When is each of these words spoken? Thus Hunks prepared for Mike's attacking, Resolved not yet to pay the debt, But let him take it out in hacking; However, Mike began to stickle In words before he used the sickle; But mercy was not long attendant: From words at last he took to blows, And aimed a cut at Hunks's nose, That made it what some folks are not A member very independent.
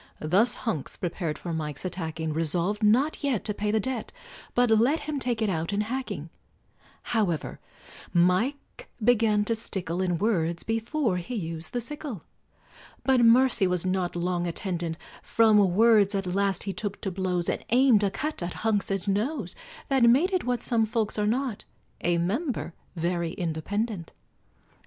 Thus 0.19 0.55
Hunks 0.55 0.97
prepared 0.97 1.37
for 1.37 1.53
Mike's 1.53 1.85
attacking, 1.85 2.33
Resolved 2.33 2.81
not 2.81 3.23
yet 3.23 3.45
to 3.45 3.53
pay 3.53 3.69
the 3.69 3.79
debt, 3.79 4.11
But 4.55 4.71
let 4.71 5.01
him 5.01 5.19
take 5.19 5.43
it 5.43 5.47
out 5.49 5.71
in 5.73 5.81
hacking; 5.81 6.31
However, 7.03 7.59
Mike 8.11 8.89
began 9.03 9.45
to 9.45 9.53
stickle 9.53 10.01
In 10.01 10.17
words 10.17 10.63
before 10.63 11.17
he 11.17 11.35
used 11.35 11.71
the 11.71 11.79
sickle; 11.81 12.23
But 13.03 13.19
mercy 13.21 13.67
was 13.67 13.85
not 13.85 14.15
long 14.15 14.47
attendant: 14.47 14.97
From 15.21 15.59
words 15.75 16.15
at 16.15 16.25
last 16.25 16.63
he 16.63 16.73
took 16.73 16.99
to 17.01 17.11
blows, 17.11 17.47
And 17.47 17.63
aimed 17.69 18.03
a 18.03 18.09
cut 18.09 18.41
at 18.41 18.53
Hunks's 18.65 19.07
nose, 19.07 19.55
That 19.89 20.01
made 20.09 20.33
it 20.33 20.43
what 20.45 20.63
some 20.63 20.87
folks 20.87 21.19
are 21.19 21.27
not 21.27 21.65
A 22.03 22.17
member 22.17 22.73
very 22.95 23.33
independent. 23.33 24.13